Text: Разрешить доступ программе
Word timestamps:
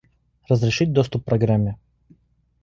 Разрешить 0.49 0.93
доступ 0.93 1.23
программе 1.25 1.77